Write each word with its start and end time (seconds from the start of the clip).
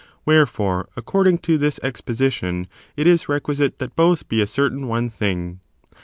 Wherefore, 0.25 0.89
according 0.97 1.37
to 1.45 1.59
ibia 1.59 1.79
exposition, 1.83 2.67
it 2.97 3.05
is 3.05 3.29
requisite 3.29 3.77
that 3.77 3.95
both 3.95 4.27
be 4.27 4.41
a 4.41 4.47
certain 4.47 4.87
one 4.87 5.11
thing. 5.11 5.59